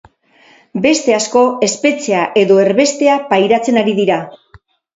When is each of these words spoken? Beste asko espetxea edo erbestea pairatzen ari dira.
Beste 0.85 1.13
asko 1.17 1.43
espetxea 1.67 2.23
edo 2.45 2.59
erbestea 2.65 3.21
pairatzen 3.35 3.81
ari 3.85 3.97
dira. 4.05 4.21